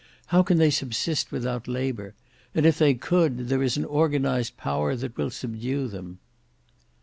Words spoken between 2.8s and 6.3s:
could, there is an organised power that will subdue them."